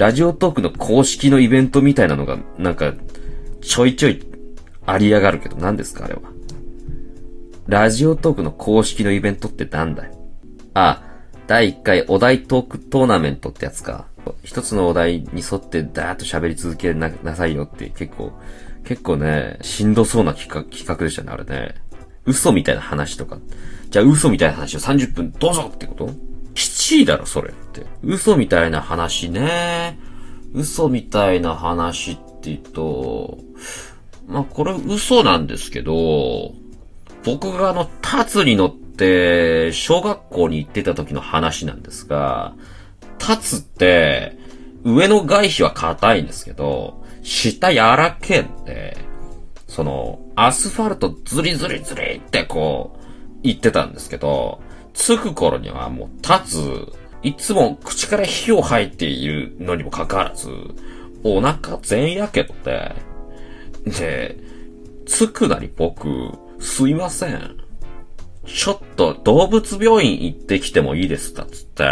[0.00, 2.94] ラジオトークの公式のイベントみたいなのが、なんか、
[3.60, 4.24] ちょいちょい
[4.86, 6.22] ありやがるけど、何ですかあれは。
[7.66, 10.14] ラジオトークの公式のイベントってなんだよ。
[10.72, 11.02] あ、
[11.46, 14.06] 第1回お題トークトーナメントってやつか。
[14.42, 18.32] 一つのお題に沿ってダーッと喋り続けななさいよって結構、
[18.86, 21.74] 結構ね、しんどそうな企画企画でしたね、あれね。
[22.24, 23.38] 嘘みたいな話とか。
[23.90, 26.29] じゃあ嘘みたいな話を30分どうぞってこと？
[26.90, 27.86] きちいだろ、それって。
[28.02, 29.96] 嘘みたいな話ね。
[30.52, 33.38] 嘘みたいな話って言うと、
[34.26, 36.52] まあ、これ嘘なんですけど、
[37.24, 42.54] 僕があの、タツに乗って、小学校に行ってた時の話なんですが、
[43.18, 44.36] タツって、
[44.82, 48.96] 上の外皮は硬いんですけど、下柔らけんで、
[49.68, 53.00] その、アスファルトズリズリズリってこう、
[53.44, 54.60] 言ってたんですけど、
[54.94, 60.48] 着く頃にはもう立つ、いつも口から火を吐いているのにもかかわらず、
[61.22, 62.94] お腹全やけどで、
[63.86, 64.36] で、
[65.06, 67.56] 着くなり僕、すいません。
[68.46, 71.84] ちょっと動物病院行ってきてもいいですかつって、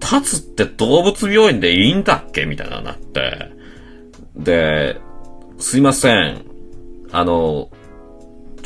[0.00, 3.50] 立つって動物病院でいいんだっけみたいななって。
[4.36, 5.00] で、
[5.58, 6.44] すいません。
[7.12, 7.70] あの、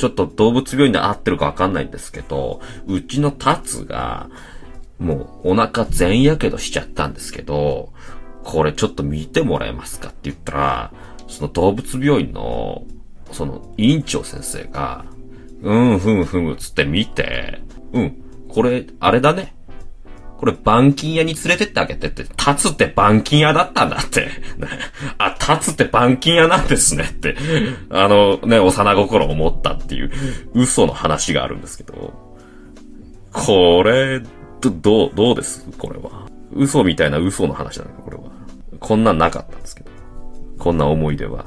[0.01, 4.31] ちょっと動物病院で合ってるかわかんないんですけど、うちのタツが、
[4.97, 7.93] もうお腹全やけどしちゃったんですけど、
[8.43, 10.93] これちょっと見てもらえますかって言ったら、
[11.27, 12.83] その動物病院の、
[13.31, 15.05] その院長先生が、
[15.61, 17.61] うん、ふむふむつって見て、
[17.93, 19.53] うん、これ、あれだね。
[20.41, 24.27] これ板金屋に連れてってあげてって、立つって板金屋だったんだって。
[25.19, 27.37] あ、立つって板金屋なんですねって、
[27.91, 30.11] あのね、幼心思ったっていう
[30.55, 32.35] 嘘の話があるんですけど、
[33.31, 34.19] これ、
[34.61, 35.63] ど、どう、どうです？
[35.77, 36.27] これは。
[36.55, 38.23] 嘘みたいな嘘の話なのか、これは。
[38.79, 39.91] こんなんなかったんですけど。
[40.57, 41.45] こんな思い出は。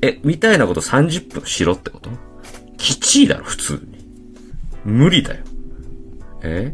[0.00, 2.10] え、みたいなこと30分しろってこと？
[2.76, 3.98] きちいだろ、普通に。
[4.84, 5.44] 無理だよ。
[6.44, 6.72] え？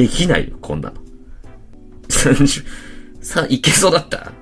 [0.00, 0.96] できないよ、こんなの。
[2.08, 2.64] 30、
[3.20, 4.32] さ、いけそうだった？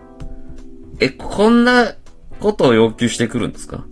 [1.00, 1.94] え、こんな
[2.38, 3.84] ことを要求してくるんですか？